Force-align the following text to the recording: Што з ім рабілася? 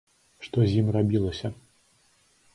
Што 0.47 0.57
з 0.71 0.81
ім 0.83 0.87
рабілася? 0.95 1.53